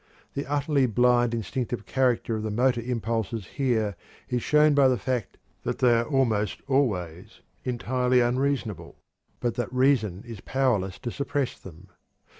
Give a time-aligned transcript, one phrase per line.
[0.33, 3.95] The utterly blind instinctive character of the motor impulses here
[4.29, 8.95] is shown by the fact that they are almost always entirely unreasonable,
[9.39, 11.89] but that reason is powerless to suppress them.